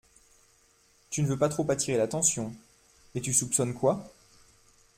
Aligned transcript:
Tu 1.11 1.21
ne 1.21 1.27
veux 1.27 1.37
pas 1.37 1.47
trop 1.47 1.69
attirer 1.69 1.95
l’attention. 1.99 2.55
Et 3.13 3.21
tu 3.21 3.33
soupçonnes 3.35 3.75
quoi? 3.75 4.09